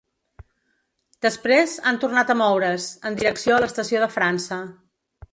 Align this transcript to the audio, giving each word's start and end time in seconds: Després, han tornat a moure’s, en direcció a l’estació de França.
Després, 1.25 1.75
han 1.91 1.99
tornat 2.03 2.33
a 2.33 2.35
moure’s, 2.39 2.87
en 3.09 3.17
direcció 3.19 3.53
a 3.57 3.59
l’estació 3.65 4.01
de 4.05 4.09
França. 4.15 4.59